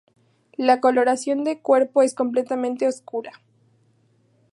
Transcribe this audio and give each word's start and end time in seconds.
La 0.57 0.79
coloración 0.81 1.43
de 1.43 1.59
cuerpo 1.61 2.01
es 2.01 2.15
completamente 2.15 2.87
oscura. 2.87 3.33